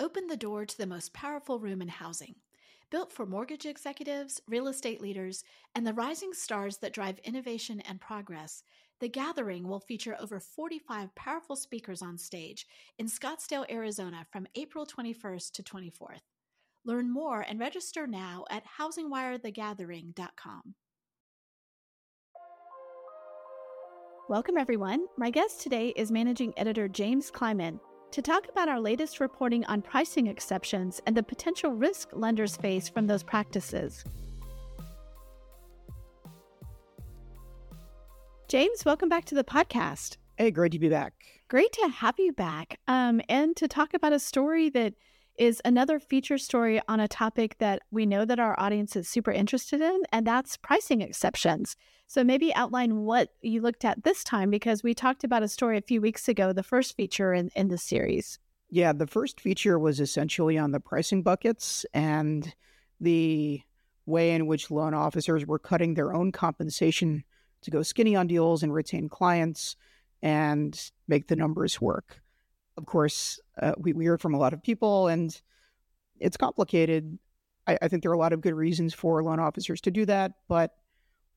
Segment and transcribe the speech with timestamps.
[0.00, 2.36] open the door to the most powerful room in housing.
[2.90, 8.00] Built for mortgage executives, real estate leaders, and the rising stars that drive innovation and
[8.00, 8.62] progress,
[9.00, 12.66] The Gathering will feature over 45 powerful speakers on stage
[12.98, 16.22] in Scottsdale, Arizona from April 21st to 24th.
[16.84, 20.74] Learn more and register now at housingwirethegathering.com.
[24.30, 25.06] Welcome, everyone.
[25.16, 27.80] My guest today is managing editor James Kleimann
[28.10, 32.88] to talk about our latest reporting on pricing exceptions and the potential risk lenders face
[32.88, 34.04] from those practices.
[38.48, 40.16] James, welcome back to the podcast.
[40.38, 41.12] Hey, great to be back.
[41.48, 42.78] Great to have you back.
[42.88, 44.94] Um, and to talk about a story that
[45.38, 49.30] is another feature story on a topic that we know that our audience is super
[49.30, 51.76] interested in, and that's pricing exceptions.
[52.06, 55.78] So maybe outline what you looked at this time because we talked about a story
[55.78, 58.38] a few weeks ago, the first feature in, in the series.
[58.70, 62.54] Yeah, the first feature was essentially on the pricing buckets and
[63.00, 63.62] the
[64.06, 67.24] way in which loan officers were cutting their own compensation
[67.62, 69.76] to go skinny on deals and retain clients
[70.22, 72.20] and make the numbers work.
[72.78, 75.38] Of course, uh, we, we heard from a lot of people, and
[76.20, 77.18] it's complicated.
[77.66, 80.06] I, I think there are a lot of good reasons for loan officers to do
[80.06, 80.76] that, but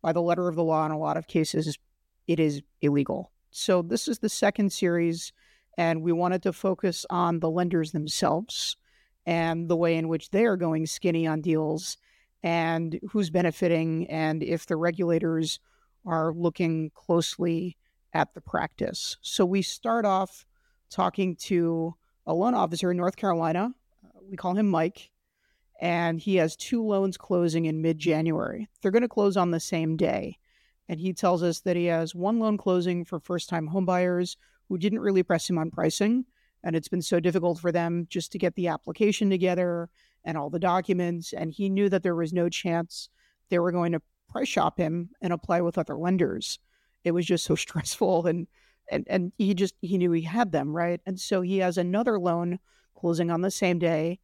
[0.03, 1.79] by the letter of the law in a lot of cases,
[2.27, 3.31] it is illegal.
[3.49, 5.33] So this is the second series,
[5.79, 8.77] and we wanted to focus on the lenders themselves
[9.25, 11.97] and the way in which they are going skinny on deals
[12.43, 15.59] and who's benefiting and if the regulators
[16.05, 17.77] are looking closely
[18.13, 19.17] at the practice.
[19.21, 20.45] So we start off
[20.91, 21.95] talking to
[22.27, 23.71] a loan officer in North Carolina.
[24.05, 25.09] Uh, we call him Mike
[25.81, 28.69] and he has two loans closing in mid January.
[28.81, 30.37] They're going to close on the same day.
[30.87, 34.37] And he tells us that he has one loan closing for first time homebuyers
[34.69, 36.25] who didn't really press him on pricing.
[36.63, 39.89] And it's been so difficult for them just to get the application together
[40.23, 41.33] and all the documents.
[41.33, 43.09] And he knew that there was no chance
[43.49, 46.59] they were going to price shop him and apply with other lenders.
[47.03, 48.47] It was just so stressful and
[48.91, 51.01] and and he just he knew he had them, right?
[51.05, 52.59] And so he has another loan
[52.95, 54.19] closing on the same day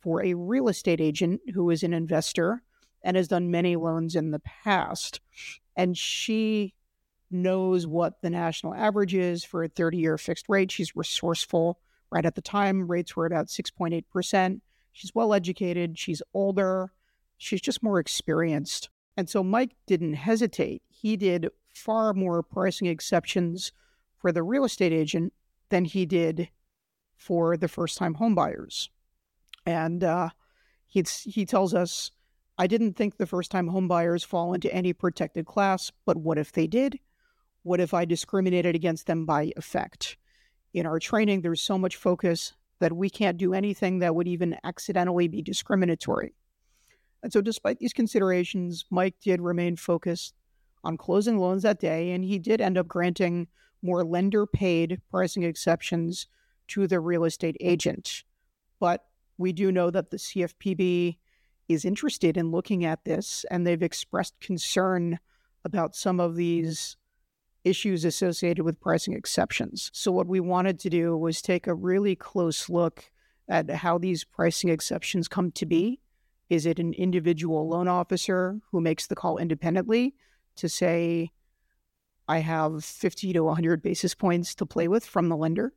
[0.00, 2.62] for a real estate agent who is an investor
[3.04, 5.20] and has done many loans in the past.
[5.76, 6.74] And she
[7.30, 10.72] knows what the national average is for a 30 year fixed rate.
[10.72, 11.78] She's resourceful.
[12.10, 14.60] Right at the time, rates were about 6.8%.
[14.92, 15.98] She's well educated.
[15.98, 16.92] She's older.
[17.36, 18.88] She's just more experienced.
[19.16, 20.82] And so Mike didn't hesitate.
[20.88, 23.72] He did far more pricing exceptions
[24.18, 25.32] for the real estate agent
[25.68, 26.50] than he did
[27.16, 28.88] for the first time homebuyers.
[29.64, 30.30] And uh,
[30.86, 32.10] he's, he tells us,
[32.58, 36.52] I didn't think the first time homebuyers fall into any protected class, but what if
[36.52, 36.98] they did?
[37.62, 40.16] What if I discriminated against them by effect?
[40.72, 44.56] In our training, there's so much focus that we can't do anything that would even
[44.62, 46.34] accidentally be discriminatory.
[47.22, 50.34] And so, despite these considerations, Mike did remain focused
[50.84, 53.48] on closing loans that day, and he did end up granting
[53.82, 56.26] more lender paid pricing exceptions
[56.68, 58.24] to the real estate agent.
[58.80, 59.04] But
[59.38, 61.18] we do know that the CFPB
[61.68, 65.18] is interested in looking at this, and they've expressed concern
[65.64, 66.96] about some of these
[67.64, 69.90] issues associated with pricing exceptions.
[69.92, 73.10] So, what we wanted to do was take a really close look
[73.48, 76.00] at how these pricing exceptions come to be.
[76.48, 80.14] Is it an individual loan officer who makes the call independently
[80.56, 81.32] to say,
[82.28, 85.72] I have 50 to 100 basis points to play with from the lender?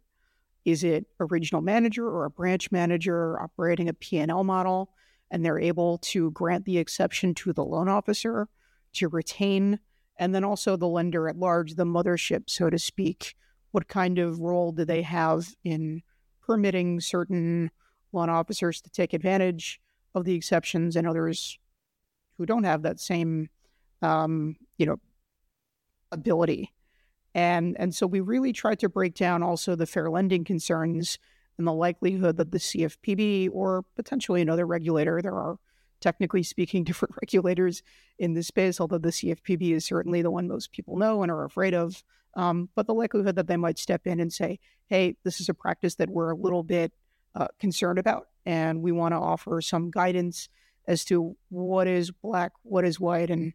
[0.65, 4.91] Is it a regional manager or a branch manager operating a P&L model
[5.31, 8.47] and they're able to grant the exception to the loan officer
[8.93, 9.79] to retain
[10.17, 13.35] and then also the lender at large, the mothership, so to speak?
[13.71, 16.01] What kind of role do they have in
[16.41, 17.69] permitting certain
[18.11, 19.79] loan officers to take advantage
[20.15, 21.59] of the exceptions and others
[22.37, 23.49] who don't have that same,
[24.01, 24.99] um, you know,
[26.11, 26.73] ability?
[27.35, 31.19] And, and so we really tried to break down also the fair lending concerns
[31.57, 35.57] and the likelihood that the CFPB or potentially another regulator, there are
[35.99, 37.83] technically speaking different regulators
[38.17, 41.45] in this space, although the CFPB is certainly the one most people know and are
[41.45, 42.03] afraid of.
[42.35, 45.53] Um, but the likelihood that they might step in and say, hey, this is a
[45.53, 46.93] practice that we're a little bit
[47.35, 50.49] uh, concerned about, and we want to offer some guidance
[50.87, 53.53] as to what is black, what is white, and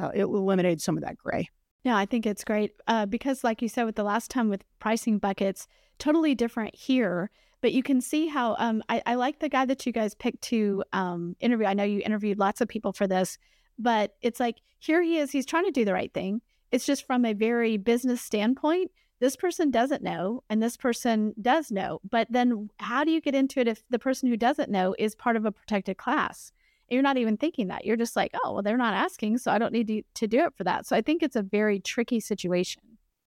[0.00, 1.48] uh, it will eliminate some of that gray.
[1.86, 4.64] Yeah, I think it's great uh, because, like you said, with the last time with
[4.80, 5.68] pricing buckets,
[6.00, 7.30] totally different here.
[7.60, 10.42] But you can see how um, I, I, like the guy that you guys picked
[10.50, 11.64] to um, interview.
[11.64, 13.38] I know you interviewed lots of people for this,
[13.78, 15.30] but it's like here he is.
[15.30, 16.40] He's trying to do the right thing.
[16.72, 18.90] It's just from a very business standpoint.
[19.20, 22.00] this person doesn't know and this person does know.
[22.10, 25.14] But then how do you get into it if the person who doesn't know is
[25.14, 26.50] part of a protected class?
[26.88, 27.84] You're not even thinking that.
[27.84, 30.44] You're just like, oh, well, they're not asking, so I don't need to, to do
[30.44, 30.86] it for that.
[30.86, 32.82] So I think it's a very tricky situation.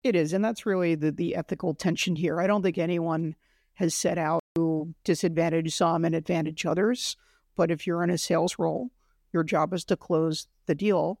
[0.02, 0.32] It is.
[0.32, 2.40] And that's really the, the ethical tension here.
[2.40, 3.34] I don't think anyone
[3.74, 7.16] has set out to disadvantage some and advantage others.
[7.56, 8.90] But if you're in a sales role,
[9.32, 11.20] your job is to close the deal.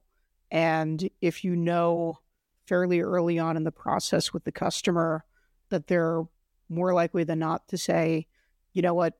[0.50, 2.18] And if you know
[2.66, 5.24] fairly early on in the process with the customer
[5.70, 6.22] that they're
[6.68, 8.26] more likely than not to say,
[8.72, 9.14] you know what,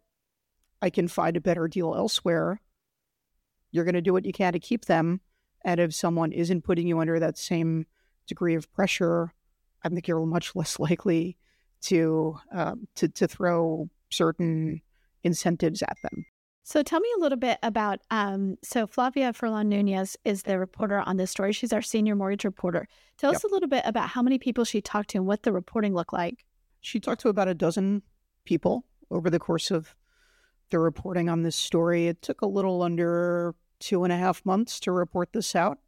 [0.81, 2.61] I can find a better deal elsewhere,
[3.73, 5.21] you're going to do what you can to keep them.
[5.65, 7.87] And if someone isn't putting you under that same
[8.27, 9.33] degree of pressure,
[9.85, 11.37] I think you're much less likely
[11.83, 14.83] to um, to to throw certain
[15.23, 16.27] incentives at them.
[16.63, 18.01] So tell me a little bit about.
[18.11, 21.53] Um, so Flavia Furlan Nunes is the reporter on this story.
[21.53, 22.87] She's our senior mortgage reporter.
[23.19, 23.39] Tell yep.
[23.39, 25.95] us a little bit about how many people she talked to and what the reporting
[25.95, 26.45] looked like.
[26.81, 28.03] She talked to about a dozen
[28.45, 29.95] people over the course of
[30.71, 32.07] the reporting on this story.
[32.07, 35.79] It took a little under two and a half months to report this out,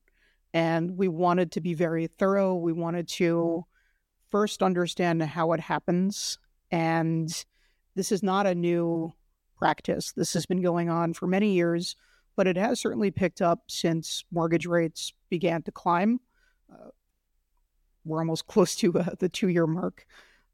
[0.53, 2.55] and we wanted to be very thorough.
[2.55, 3.65] We wanted to
[4.31, 6.39] first understand how it happens.
[6.71, 7.31] And
[7.95, 9.13] this is not a new
[9.57, 10.13] practice.
[10.13, 11.95] This has been going on for many years,
[12.35, 16.19] but it has certainly picked up since mortgage rates began to climb.
[16.73, 16.89] Uh,
[18.05, 20.07] we're almost close to uh, the two year mark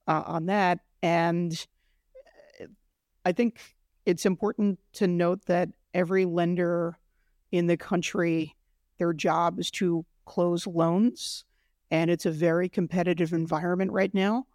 [0.08, 0.80] uh, on that.
[1.02, 1.52] And
[2.60, 2.66] uh,
[3.24, 3.60] I think
[4.08, 6.98] it's important to note that every lender
[7.52, 8.56] in the country,
[8.96, 11.44] their job is to close loans
[11.90, 14.46] and it's a very competitive environment right now.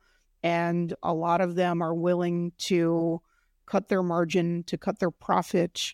[0.42, 3.22] And a lot of them are willing to
[3.68, 5.94] cut their margin, to cut their profit,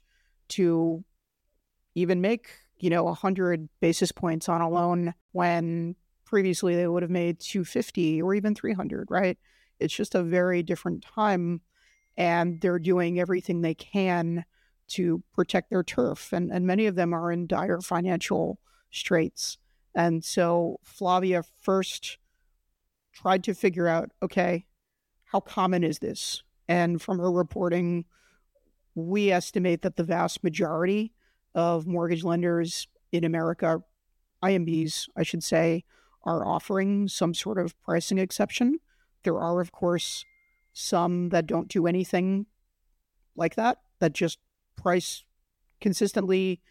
[0.49, 1.03] to
[1.95, 2.47] even make,
[2.77, 8.21] you know, 100 basis points on a loan when previously they would have made 250
[8.21, 9.37] or even 300, right?
[9.81, 11.59] It's just a very different time.
[12.19, 14.45] And they're doing everything they can
[14.89, 16.31] to protect their turf.
[16.33, 18.59] And, and many of them are in dire financial
[18.91, 19.57] straits.
[19.95, 22.17] And so Flavia first
[23.13, 24.65] tried to figure out okay,
[25.25, 26.43] how common is this?
[26.67, 28.05] And from her reporting,
[28.95, 31.13] we estimate that the vast majority
[31.55, 33.81] of mortgage lenders in America,
[34.43, 35.83] IMBs, I should say,
[36.23, 38.79] are offering some sort of pricing exception.
[39.23, 40.25] There are, of course,
[40.73, 42.45] some that don't do anything
[43.35, 44.39] like that, that just
[44.75, 45.23] price
[45.81, 46.61] consistently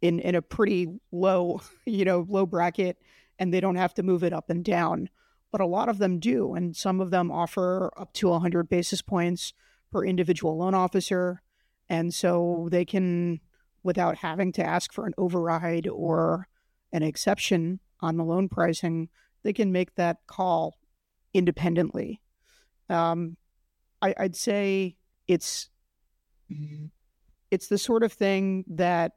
[0.00, 2.98] in in a pretty low, you know, low bracket
[3.38, 5.08] and they don't have to move it up and down.
[5.50, 9.02] But a lot of them do, and some of them offer up to 100 basis
[9.02, 9.52] points
[9.92, 11.42] per individual loan officer.
[11.88, 13.40] And so they can,
[13.82, 16.48] without having to ask for an override or
[16.92, 19.08] an exception on the loan pricing,
[19.44, 20.76] they can make that call
[21.32, 22.20] independently.
[22.88, 23.36] Um,
[24.02, 24.96] I, I'd say
[25.26, 25.70] it's
[27.50, 29.12] it's the sort of thing that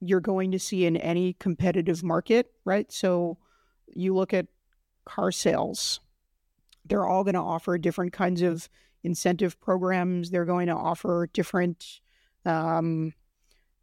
[0.00, 2.90] you're going to see in any competitive market, right?
[2.92, 3.38] So
[3.94, 4.46] you look at
[5.04, 6.00] car sales,
[6.84, 8.68] they're all going to offer different kinds of
[9.04, 10.30] incentive programs.
[10.30, 12.00] They're going to offer different,
[12.44, 13.12] um,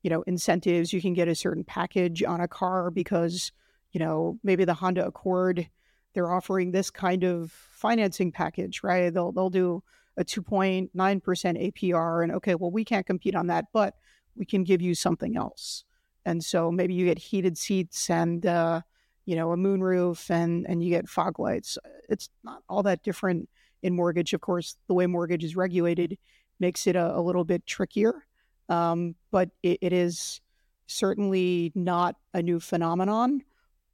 [0.03, 0.93] you know, incentives.
[0.93, 3.51] You can get a certain package on a car because,
[3.91, 5.69] you know, maybe the Honda Accord,
[6.13, 9.13] they're offering this kind of financing package, right?
[9.13, 9.83] They'll they'll do
[10.15, 13.95] a 2.9% APR and okay, well we can't compete on that, but
[14.35, 15.85] we can give you something else
[16.25, 18.81] and so maybe you get heated seats and uh,
[19.25, 21.77] you know a moonroof and and you get fog lights.
[22.09, 23.49] It's not all that different
[23.81, 24.33] in mortgage.
[24.33, 26.17] Of course, the way mortgage is regulated
[26.59, 28.25] makes it a, a little bit trickier,
[28.69, 30.41] um, but it, it is
[30.87, 33.41] certainly not a new phenomenon.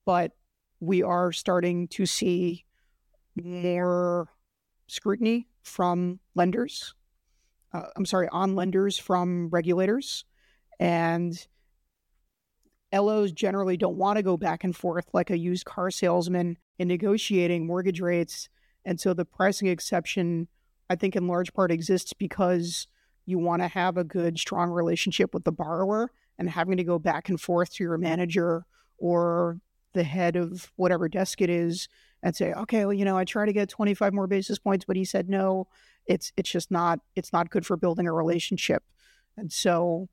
[0.05, 0.31] But
[0.79, 2.65] we are starting to see
[3.35, 4.29] more
[4.87, 6.93] scrutiny from lenders.
[7.73, 10.25] Uh, I'm sorry, on lenders from regulators,
[10.79, 11.47] and
[12.93, 16.87] LOs generally don't want to go back and forth like a used car salesman in
[16.87, 18.49] negotiating mortgage rates.
[18.85, 20.47] And so the pricing exception,
[20.89, 22.87] I think, in large part exists because
[23.25, 26.97] you want to have a good, strong relationship with the borrower and having to go
[26.97, 28.65] back and forth to your manager
[28.97, 29.59] or
[29.93, 31.87] the head of whatever desk it is
[32.21, 34.95] and say, okay, well, you know, I try to get 25 more basis points, but
[34.95, 35.67] he said no.
[36.05, 38.83] It's it's just not it's not good for building a relationship.
[39.37, 40.09] And so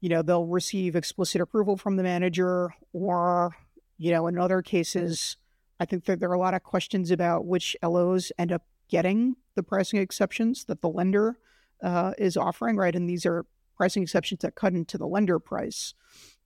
[0.00, 3.54] you know, they'll receive explicit approval from the manager, or,
[3.98, 5.36] you know, in other cases,
[5.78, 9.36] I think that there are a lot of questions about which LOs end up getting
[9.54, 11.38] the pricing exceptions that the lender
[11.82, 12.94] uh, is offering, right?
[12.94, 13.44] And these are
[13.76, 15.94] pricing exceptions that cut into the lender price.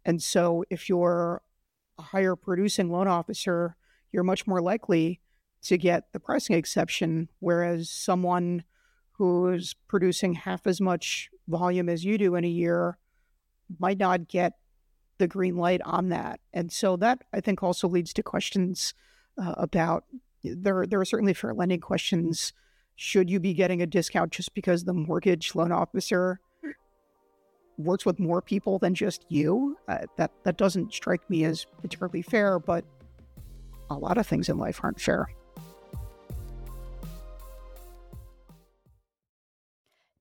[0.04, 1.42] And so if you're
[1.98, 3.76] a higher producing loan officer,
[4.12, 5.20] you're much more likely
[5.62, 7.28] to get the pricing exception.
[7.40, 8.64] Whereas someone
[9.12, 12.98] who's producing half as much volume as you do in a year
[13.78, 14.54] might not get
[15.18, 16.40] the green light on that.
[16.52, 18.94] And so that I think also leads to questions
[19.40, 20.04] uh, about
[20.42, 20.86] there.
[20.86, 22.52] There are certainly fair lending questions.
[22.96, 26.40] Should you be getting a discount just because the mortgage loan officer
[27.78, 29.76] works with more people than just you?
[29.88, 32.58] Uh, that that doesn't strike me as particularly fair.
[32.58, 32.84] But
[33.90, 35.28] a lot of things in life aren't fair.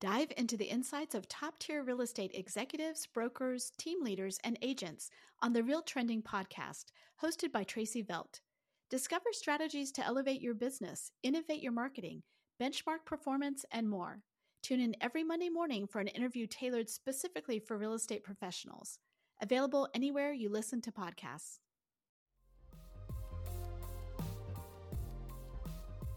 [0.03, 5.09] Dive into the insights of top tier real estate executives, brokers, team leaders, and agents
[5.41, 6.87] on the Real Trending podcast,
[7.23, 8.41] hosted by Tracey Velt.
[8.89, 12.23] Discover strategies to elevate your business, innovate your marketing,
[12.61, 14.23] benchmark performance, and more.
[14.63, 18.97] Tune in every Monday morning for an interview tailored specifically for real estate professionals.
[19.41, 21.59] Available anywhere you listen to podcasts.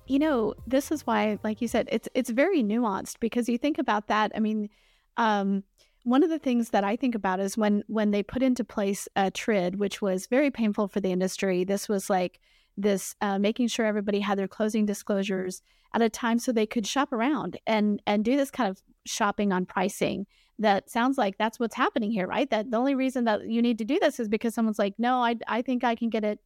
[0.07, 3.79] you know, this is why, like you said, it's it's very nuanced because you think
[3.79, 4.33] about that.
[4.35, 4.71] I mean,
[5.17, 5.65] um,
[6.05, 9.09] one of the things that I think about is when when they put into place
[9.17, 11.65] a TRID, which was very painful for the industry.
[11.65, 12.41] This was like
[12.77, 15.63] this uh, making sure everybody had their closing disclosures
[15.95, 19.53] at a time so they could shop around and and do this kind of shopping
[19.53, 20.27] on pricing
[20.59, 23.79] that sounds like that's what's happening here right that the only reason that you need
[23.79, 26.41] to do this is because someone's like no i, I think i can get it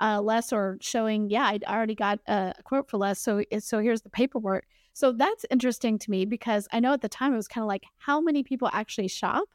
[0.00, 3.18] uh, less or showing, yeah, I already got a quote for less.
[3.18, 4.66] So, so here's the paperwork.
[4.92, 7.68] So that's interesting to me because I know at the time it was kind of
[7.68, 9.48] like how many people actually shop.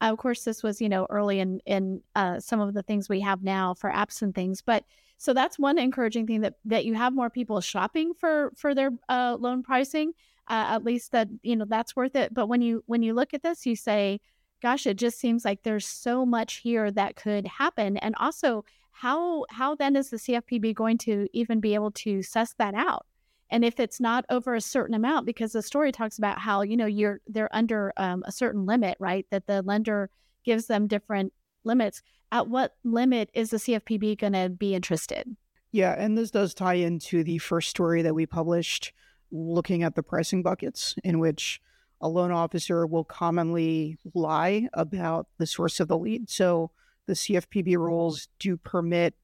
[0.00, 3.08] Uh, of course, this was you know early in in uh, some of the things
[3.08, 4.84] we have now for apps and things, but
[5.18, 8.90] so that's one encouraging thing that that you have more people shopping for for their
[9.08, 10.12] uh, loan pricing.
[10.46, 12.34] Uh, at least that you know that's worth it.
[12.34, 14.20] But when you when you look at this, you say,
[14.60, 19.44] "Gosh, it just seems like there's so much here that could happen," and also how
[19.50, 23.06] how then is the CFPB going to even be able to suss that out?
[23.50, 26.76] And if it's not over a certain amount, because the story talks about how you
[26.76, 29.26] know you're they're under um, a certain limit, right?
[29.30, 30.10] That the lender
[30.44, 31.32] gives them different
[31.64, 32.02] limits.
[32.30, 35.36] At what limit is the CFPB going to be interested?
[35.72, 38.92] Yeah, and this does tie into the first story that we published,
[39.30, 41.60] looking at the pricing buckets, in which
[42.00, 46.28] a loan officer will commonly lie about the source of the lead.
[46.30, 46.70] So
[47.06, 49.14] the CFPB rules do permit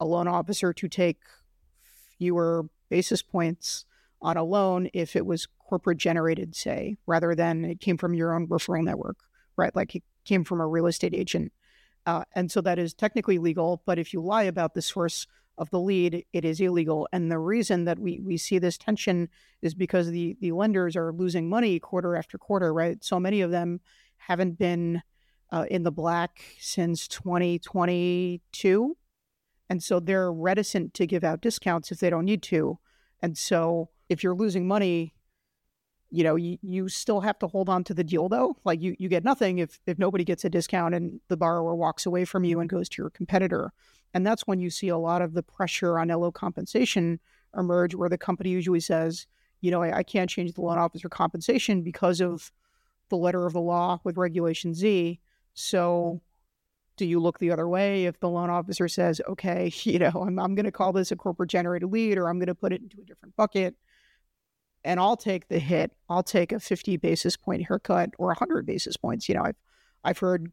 [0.00, 1.18] a loan officer to take
[2.18, 3.84] fewer basis points
[4.20, 8.34] on a loan if it was corporate generated, say, rather than it came from your
[8.34, 9.18] own referral network,
[9.56, 9.74] right?
[9.76, 11.52] Like it came from a real estate agent.
[12.08, 13.82] Uh, and so that is technically legal.
[13.84, 15.26] But if you lie about the source
[15.58, 17.06] of the lead, it is illegal.
[17.12, 19.28] And the reason that we, we see this tension
[19.60, 23.04] is because the, the lenders are losing money quarter after quarter, right?
[23.04, 23.80] So many of them
[24.16, 25.02] haven't been
[25.52, 28.96] uh, in the black since 2022.
[29.68, 32.78] And so they're reticent to give out discounts if they don't need to.
[33.20, 35.12] And so if you're losing money,
[36.10, 38.56] you know, you, you still have to hold on to the deal though.
[38.64, 42.06] Like you, you get nothing if, if nobody gets a discount and the borrower walks
[42.06, 42.78] away from you and mm-hmm.
[42.78, 43.72] goes to your competitor.
[44.14, 47.20] And that's when you see a lot of the pressure on LO compensation
[47.56, 49.26] emerge, where the company usually says,
[49.60, 52.50] you know, I, I can't change the loan officer compensation because of
[53.10, 55.20] the letter of the law with Regulation Z.
[55.52, 56.22] So
[56.96, 60.38] do you look the other way if the loan officer says, okay, you know, I'm,
[60.38, 62.80] I'm going to call this a corporate generated lead or I'm going to put it
[62.80, 63.74] into a different bucket
[64.88, 65.92] and I'll take the hit.
[66.08, 69.28] I'll take a 50 basis point haircut or 100 basis points.
[69.28, 69.56] You know, I've,
[70.02, 70.50] I've heard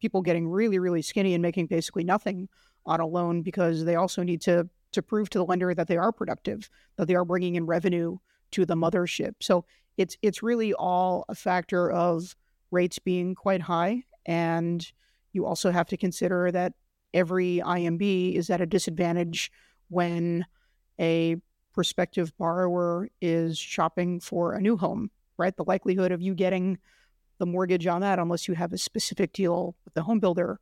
[0.00, 2.48] people getting really, really skinny and making basically nothing
[2.86, 5.96] on a loan because they also need to to prove to the lender that they
[5.98, 8.16] are productive, that they are bringing in revenue
[8.52, 9.34] to the mothership.
[9.42, 9.66] So
[9.98, 12.34] it's it's really all a factor of
[12.70, 14.04] rates being quite high.
[14.24, 14.90] And
[15.32, 16.72] you also have to consider that
[17.12, 19.52] every IMB is at a disadvantage
[19.88, 20.46] when
[20.98, 21.36] a
[21.74, 25.56] prospective borrower is shopping for a new home, right?
[25.56, 26.78] The likelihood of you getting
[27.38, 30.60] the mortgage on that, unless you have a specific deal with the home builder,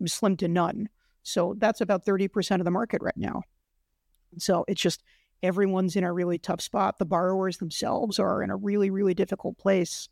[0.00, 0.88] is slim to none.
[1.22, 3.42] So that's about 30% of the market right now.
[4.38, 5.02] So it's just
[5.42, 6.98] everyone's in a really tough spot.
[6.98, 10.08] The borrowers themselves are in a really, really difficult place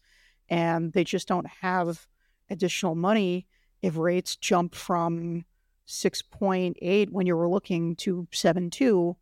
[0.48, 2.06] and they just don't have
[2.48, 3.46] additional money
[3.82, 5.44] if rates jump from
[5.88, 9.16] 6.8 when you were looking to 7.2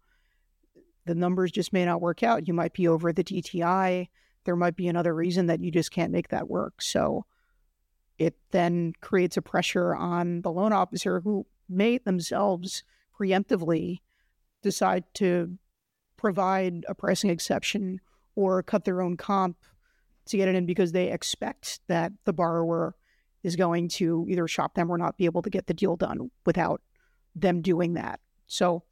[1.07, 2.49] the numbers just may not work out.
[2.49, 4.09] You might be over the dti
[4.45, 6.81] there might be another reason that you just can't make that work.
[6.81, 7.25] So
[8.19, 12.85] it then creates a pressure on the loan officer who may themselves
[13.19, 14.01] preemptively
[14.63, 15.59] decide to
[16.17, 18.01] provide a pricing exception
[18.37, 19.57] or cut their own comp
[20.27, 22.95] to get it in because they expect that the borrower
[23.43, 26.31] is going to either shop them or not be able to get the deal done
[26.47, 26.81] without
[27.35, 28.21] them doing that.
[28.47, 28.85] So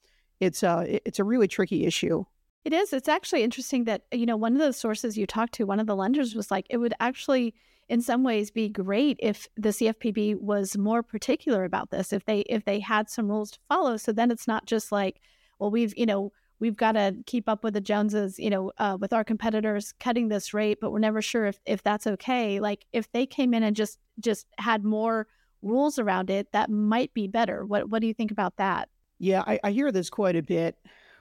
[0.43, 2.25] it's a it's a really tricky issue.
[2.65, 2.93] It is.
[2.93, 5.87] It's actually interesting that you know one of the sources you talked to, one of
[5.87, 7.55] the lenders was like, it would actually,
[7.89, 12.13] in some ways, be great if the CFPB was more particular about this.
[12.13, 15.21] If they if they had some rules to follow, so then it's not just like,
[15.61, 18.97] well, we've you know we've got to keep up with the Joneses, you know, uh,
[19.01, 22.61] with our competitors cutting this rate, but we're never sure if, if that's okay.
[22.61, 25.29] Like if they came in and just just had more
[25.63, 27.65] rules around it, that might be better.
[27.65, 28.89] What what do you think about that?
[29.23, 30.77] Yeah, I, I hear this quite a bit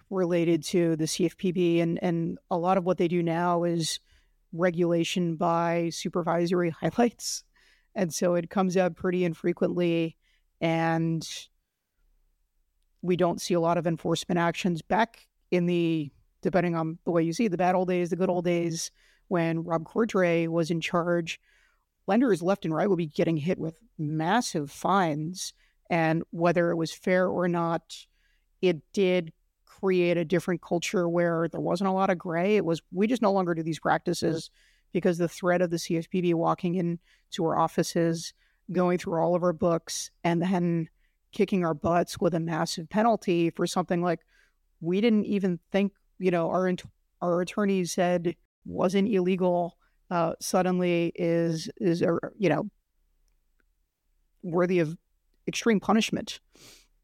[0.09, 3.99] related to the CFPB, and and a lot of what they do now is
[4.51, 7.43] regulation by supervisory highlights,
[7.93, 10.17] and so it comes up pretty infrequently,
[10.59, 11.29] and
[13.03, 16.09] we don't see a lot of enforcement actions back in the
[16.41, 18.89] depending on the way you see the bad old days, the good old days
[19.27, 21.39] when Rob Cordray was in charge,
[22.07, 25.53] lenders left and right would be getting hit with massive fines.
[25.91, 27.83] And whether it was fair or not,
[28.61, 29.33] it did
[29.65, 32.55] create a different culture where there wasn't a lot of gray.
[32.55, 34.49] It was we just no longer do these practices
[34.93, 38.33] because the threat of the CFPB walking into our offices,
[38.71, 40.87] going through all of our books, and then
[41.33, 44.19] kicking our butts with a massive penalty for something like
[44.79, 46.73] we didn't even think, you know, our
[47.21, 49.77] our attorneys said wasn't illegal.
[50.09, 52.69] Uh, suddenly is is a you know
[54.43, 54.97] worthy of
[55.51, 56.39] extreme punishment.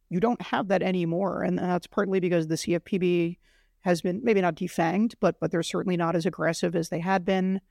[0.10, 3.38] You don't have that anymore, and that's partly because the CFPB
[3.82, 7.26] has been maybe not defanged, but but they're certainly not as aggressive as they had
[7.26, 7.62] been.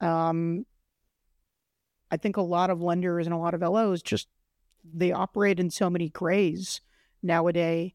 [0.00, 0.66] Um,
[2.10, 4.28] I think a lot of lenders and a lot of LOs just
[4.84, 6.80] they operate in so many grays
[7.22, 7.92] nowadays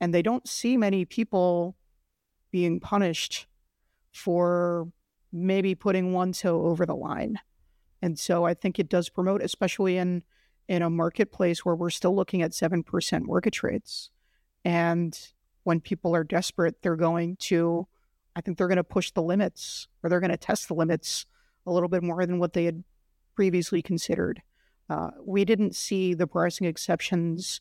[0.00, 1.76] and they don't see many people
[2.50, 3.46] being punished
[4.12, 4.88] for
[5.32, 7.38] maybe putting one toe over the line.
[8.02, 10.22] And so I think it does promote, especially in
[10.70, 14.08] in a marketplace where we're still looking at seven percent mortgage rates.
[14.64, 15.18] And
[15.64, 17.88] when people are desperate, they're going to,
[18.36, 21.26] I think they're going to push the limits or they're going to test the limits
[21.66, 22.84] a little bit more than what they had
[23.34, 24.42] previously considered.
[24.88, 27.60] Uh, we didn't see the pricing exceptions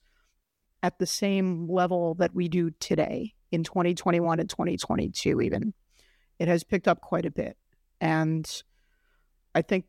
[0.83, 5.73] at the same level that we do today in 2021 and 2022, even.
[6.37, 7.57] It has picked up quite a bit.
[7.99, 8.47] And
[9.55, 9.85] I think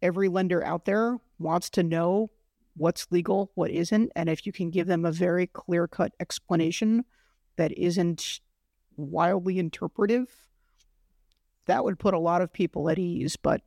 [0.00, 2.30] every lender out there wants to know
[2.76, 4.12] what's legal, what isn't.
[4.14, 7.04] And if you can give them a very clear cut explanation
[7.56, 8.40] that isn't
[8.96, 10.28] wildly interpretive,
[11.66, 13.36] that would put a lot of people at ease.
[13.36, 13.62] But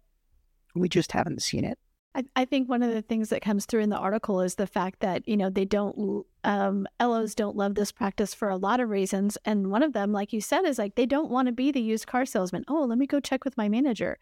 [0.75, 1.79] we just haven't seen it.
[2.15, 4.67] I, I think one of the things that comes through in the article is the
[4.67, 8.79] fact that you know they don't um, LOs don't love this practice for a lot
[8.79, 11.51] of reasons, and one of them, like you said, is like they don't want to
[11.51, 12.65] be the used car salesman.
[12.67, 14.17] Oh, let me go check with my manager.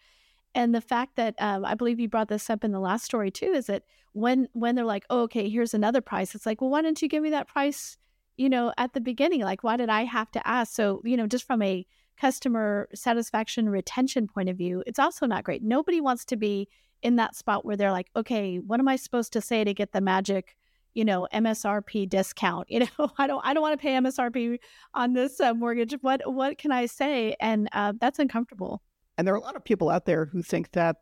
[0.56, 3.32] And the fact that um, I believe you brought this up in the last story
[3.32, 3.84] too is that
[4.14, 6.34] when when they're like, oh, okay, here's another price.
[6.34, 7.98] It's like, well, why didn't you give me that price?
[8.38, 10.74] You know, at the beginning, like, why did I have to ask?
[10.74, 11.86] So, you know, just from a
[12.20, 15.64] customer satisfaction retention point of view, it's also not great.
[15.64, 16.68] Nobody wants to be
[17.02, 19.92] in that spot where they're like, okay, what am I supposed to say to get
[19.92, 20.56] the magic,
[20.94, 22.68] you know, MSRP discount?
[22.72, 24.60] You know, I don't, I don't want to pay MSRP
[24.94, 25.94] on this uh, mortgage.
[26.02, 27.36] What, what can I say?
[27.40, 28.82] And uh, that's uncomfortable.
[29.18, 30.98] And there are a lot of people out there who think that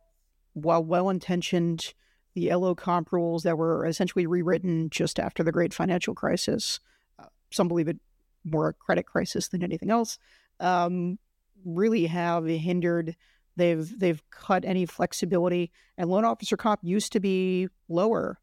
[0.54, 1.94] while well intentioned,
[2.34, 6.80] the LO comp rules that were essentially rewritten just after the great financial crisis,
[7.20, 7.98] uh, some believe it
[8.44, 10.18] more a credit crisis than anything else,
[10.60, 11.18] um,
[11.66, 13.16] really have hindered
[13.56, 18.40] They've they've cut any flexibility, and loan officer comp used to be lower.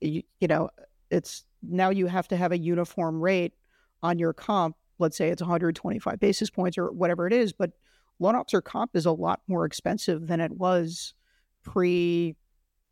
[0.00, 0.70] You, you know,
[1.10, 3.54] it's now you have to have a uniform rate
[4.02, 4.76] on your comp.
[4.98, 7.70] Let's say it's 125 basis points or whatever it is, but
[8.18, 11.14] loan officer comp is a lot more expensive than it was
[11.62, 12.36] pre,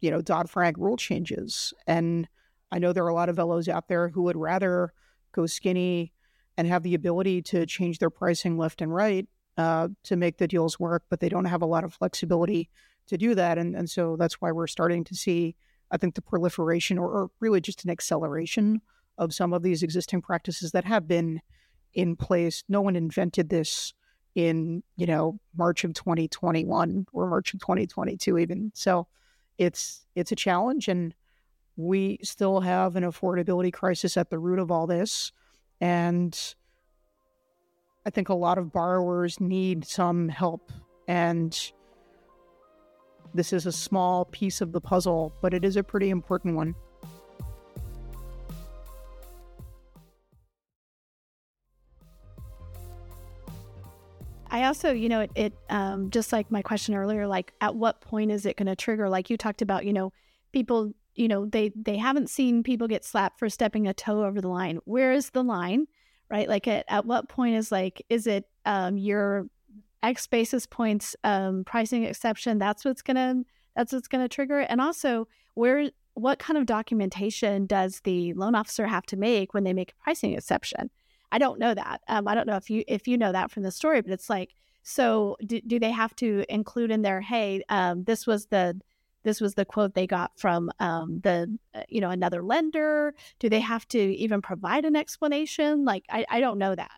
[0.01, 1.73] you know, Dodd Frank rule changes.
[1.87, 2.29] And
[2.71, 4.93] I know there are a lot of LOs out there who would rather
[5.33, 6.12] go skinny
[6.57, 10.49] and have the ability to change their pricing left and right uh, to make the
[10.49, 12.71] deals work, but they don't have a lot of flexibility
[13.07, 13.59] to do that.
[13.59, 15.55] And, and so that's why we're starting to see,
[15.91, 18.81] I think, the proliferation or, or really just an acceleration
[19.19, 21.41] of some of these existing practices that have been
[21.95, 22.65] in place.
[22.69, 23.95] No one invented this
[24.37, 28.70] in, you know, March of 2021 or March of 2022 even.
[28.75, 29.09] So
[29.59, 31.14] it's it's a challenge and
[31.77, 35.33] we still have an affordability crisis at the root of all this.
[35.81, 36.38] And
[38.05, 40.70] I think a lot of borrowers need some help.
[41.09, 41.59] And
[43.35, 46.75] this is a small piece of the puzzle, but it is a pretty important one.
[54.57, 58.01] I also, you know, it, it um, just like my question earlier, like at what
[58.01, 59.09] point is it going to trigger?
[59.09, 60.12] Like you talked about, you know,
[60.53, 64.40] people you know they they haven't seen people get slapped for stepping a toe over
[64.40, 64.79] the line.
[64.85, 65.87] Where is the line
[66.31, 66.49] right?
[66.49, 69.47] Like at, at what point is like is it um your
[70.03, 72.59] x basis points um pricing exception?
[72.59, 73.42] That's what's gonna
[73.75, 74.66] that's what's gonna trigger it.
[74.71, 79.64] And also where what kind of documentation does the loan officer have to make when
[79.64, 80.90] they make a pricing exception
[81.33, 83.62] i don't know that um, i don't know if you if you know that from
[83.62, 87.62] the story but it's like so do, do they have to include in there hey
[87.69, 88.81] um, this was the
[89.27, 93.12] this was the quote they got from um, the uh, you know another lender?
[93.41, 95.85] Do they have to even provide an explanation?
[95.85, 96.93] Like I, I don't know that.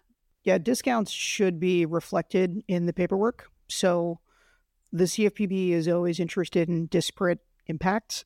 [0.44, 3.50] Yeah discounts should be reflected in the paperwork.
[3.68, 4.20] So
[4.92, 8.24] the cfpb is always interested in disparate impacts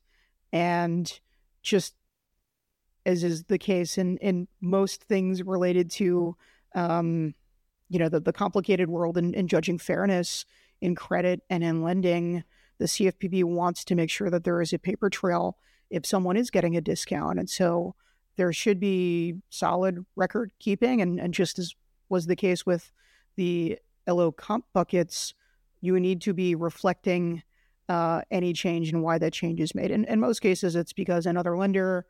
[0.53, 1.19] and
[1.61, 1.95] just
[3.05, 6.35] as is the case in in most things related to
[6.75, 7.33] um,
[7.89, 10.45] you know the, the complicated world in, in judging fairness
[10.81, 12.43] in credit and in lending
[12.79, 15.57] the CFPB wants to make sure that there is a paper trail
[15.89, 17.39] if someone is getting a discount.
[17.39, 17.95] And so
[18.35, 21.01] there should be solid record keeping.
[21.01, 21.75] And, and just as
[22.09, 22.91] was the case with
[23.35, 25.33] the LO comp buckets,
[25.81, 27.43] you need to be reflecting
[27.89, 29.91] uh, any change and why that change is made.
[29.91, 32.05] And in most cases, it's because another lender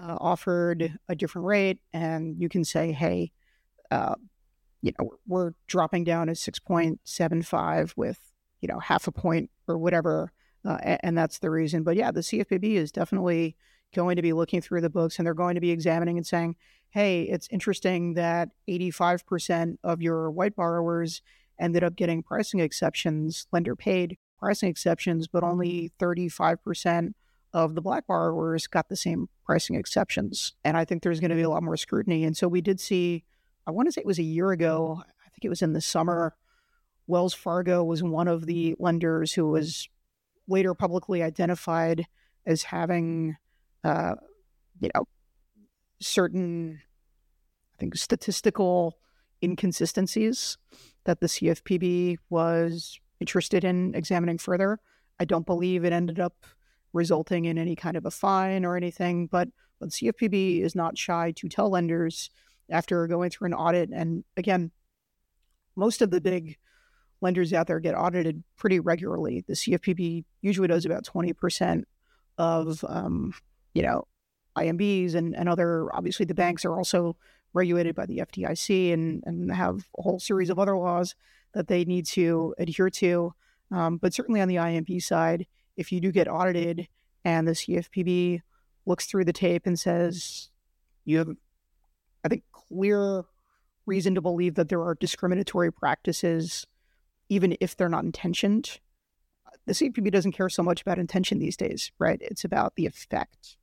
[0.00, 3.32] uh, offered a different rate, and you can say, hey,
[3.90, 4.14] uh,
[4.82, 8.18] you know, we're dropping down to 6.75 with,
[8.60, 10.32] you know, half a point or whatever.
[10.64, 11.82] Uh, and, and, that's the reason.
[11.82, 13.56] But yeah, the CFPB is definitely
[13.94, 16.56] going to be looking through the books and they're going to be examining and saying,
[16.90, 21.22] hey, it's interesting that 85% of your white borrowers
[21.58, 27.14] ended up getting pricing exceptions, lender paid pricing exceptions, but only 35%
[27.54, 30.54] of the black borrowers got the same pricing exceptions.
[30.64, 32.24] And I think there's going to be a lot more scrutiny.
[32.24, 33.22] And so we did see,
[33.66, 35.80] I want to say it was a year ago, I think it was in the
[35.80, 36.34] summer,
[37.06, 39.88] Wells Fargo was one of the lenders who was
[40.48, 42.06] later publicly identified
[42.44, 43.36] as having,
[43.84, 44.16] uh,
[44.80, 45.06] you know,
[46.00, 46.80] certain,
[47.74, 48.98] I think, statistical
[49.42, 50.58] inconsistencies
[51.04, 54.80] that the CFPB was interested in examining further.
[55.20, 56.46] I don't believe it ended up
[56.94, 60.96] resulting in any kind of a fine or anything, but, but the CFPB is not
[60.96, 62.30] shy to tell lenders
[62.70, 63.90] after going through an audit.
[63.90, 64.70] And again,
[65.76, 66.56] most of the big
[67.20, 69.44] lenders out there get audited pretty regularly.
[69.46, 71.84] The CFPB usually does about 20%
[72.38, 73.34] of, um,
[73.74, 74.06] you know,
[74.56, 77.16] IMBs and, and other, obviously the banks are also
[77.52, 81.14] regulated by the FDIC and, and have a whole series of other laws
[81.54, 83.34] that they need to adhere to.
[83.70, 86.88] Um, but certainly on the IMB side, if you do get audited
[87.24, 88.42] and the CFPB
[88.86, 90.50] looks through the tape and says
[91.04, 91.28] you have,
[92.24, 93.24] I think, clear
[93.86, 96.66] reason to believe that there are discriminatory practices
[97.28, 98.80] even if they're not intentioned.
[99.66, 102.18] The CFPB doesn't care so much about intention these days, right?
[102.20, 103.56] It's about the effect.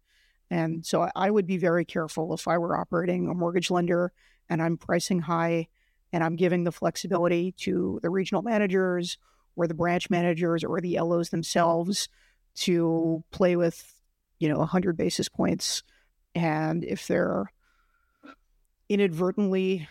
[0.49, 4.11] And so I would be very careful if I were operating a mortgage lender
[4.49, 5.67] and I'm pricing high
[6.11, 9.17] and I'm giving the flexibility to the regional managers
[9.55, 12.09] or the branch managers or the LOs themselves
[12.55, 13.93] to play with,
[14.39, 15.83] you know, 100 basis points.
[16.35, 17.51] And if they're
[18.89, 19.87] inadvertently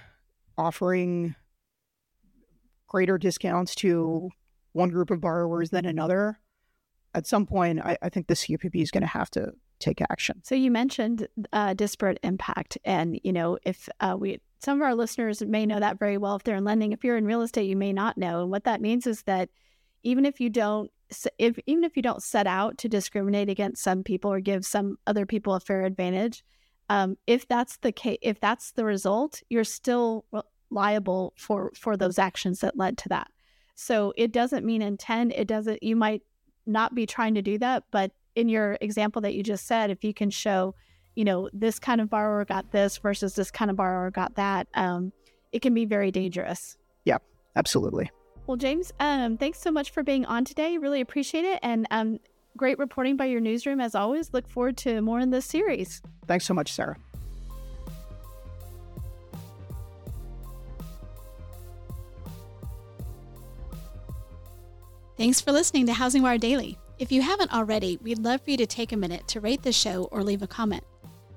[0.59, 1.35] offering
[2.87, 4.31] greater discounts to
[4.73, 6.38] one group of borrowers than another,
[7.14, 10.40] at some point, I, I think the CFPB is going to have to take action.
[10.44, 14.94] So you mentioned uh, disparate impact, and you know if uh, we some of our
[14.94, 16.92] listeners may know that very well if they're in lending.
[16.92, 19.49] If you're in real estate, you may not know, and what that means is that
[20.03, 20.90] even if you don't
[21.38, 24.96] if even if you don't set out to discriminate against some people or give some
[25.07, 26.44] other people a fair advantage,
[26.88, 30.25] um, if that's the case, if that's the result, you're still
[30.70, 33.29] liable for for those actions that led to that.
[33.75, 35.33] So it doesn't mean intent.
[35.35, 35.83] It doesn't.
[35.83, 36.23] You might
[36.66, 40.05] not be trying to do that, but in your example that you just said, if
[40.05, 40.75] you can show,
[41.20, 44.66] you know, this kind of borrower got this versus this kind of borrower got that,
[44.72, 45.12] um,
[45.52, 46.78] it can be very dangerous.
[47.04, 47.18] Yeah,
[47.56, 48.11] absolutely.
[48.46, 50.78] Well, James, um, thanks so much for being on today.
[50.78, 51.59] Really appreciate it.
[51.62, 52.20] And um,
[52.56, 54.33] great reporting by your newsroom as always.
[54.33, 56.00] Look forward to more in this series.
[56.26, 56.96] Thanks so much, Sarah.
[65.18, 66.78] Thanks for listening to HousingWire Daily.
[66.98, 69.70] If you haven't already, we'd love for you to take a minute to rate the
[69.72, 70.83] show or leave a comment.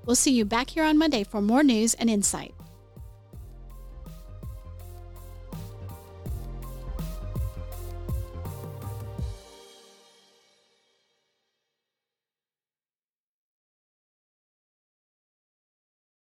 [0.05, 2.53] We'll see you back here on Monday for more news and insight.